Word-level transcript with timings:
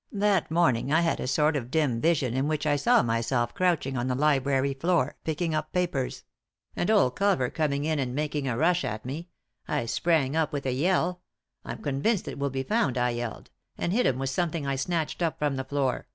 "That 0.26 0.50
morning 0.50 0.92
I 0.92 1.02
had 1.02 1.20
a 1.20 1.28
sort 1.28 1.54
of 1.54 1.70
dim 1.70 2.00
vision 2.00 2.34
in 2.34 2.48
which 2.48 2.66
I 2.66 2.74
saw 2.74 3.04
myself 3.04 3.54
crouching 3.54 3.96
on 3.96 4.08
the 4.08 4.16
library 4.16 4.74
Boor, 4.74 5.14
picking 5.22 5.54
up 5.54 5.72
papers; 5.72 6.24
and 6.74 6.90
old 6.90 7.14
Culver 7.14 7.50
coming 7.50 7.84
in 7.84 8.00
and 8.00 8.12
making 8.12 8.48
a 8.48 8.56
rush 8.58 8.84
at 8.84 9.04
me, 9.04 9.28
I 9.68 9.86
sprang 9.86 10.34
up 10.34 10.52
with 10.52 10.66
a 10.66 10.72
yell— 10.72 11.22
I'm 11.64 11.78
convinced 11.84 12.26
it 12.26 12.36
will 12.36 12.50
be 12.50 12.64
found 12.64 12.98
I 12.98 13.10
yelled— 13.10 13.52
and 13.78 13.92
bit 13.92 14.06
him 14.06 14.18
with 14.18 14.30
something 14.30 14.66
I 14.66 14.74
snatched 14.74 15.22
up 15.22 15.38
from 15.38 15.54
the 15.54 15.62
floor. 15.62 16.08